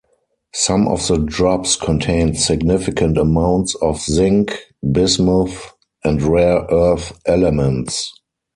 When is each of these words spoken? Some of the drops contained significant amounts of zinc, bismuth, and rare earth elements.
Some 0.55 0.87
of 0.87 1.07
the 1.07 1.17
drops 1.19 1.75
contained 1.75 2.39
significant 2.39 3.19
amounts 3.19 3.75
of 3.83 4.01
zinc, 4.01 4.57
bismuth, 4.91 5.73
and 6.03 6.19
rare 6.23 6.65
earth 6.71 7.13
elements. 7.27 8.11